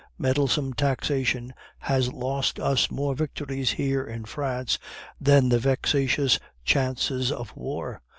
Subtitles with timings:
[0.17, 4.79] Meddlesome taxation has lost us more victories here in France
[5.19, 8.01] than the vexatious chances of war.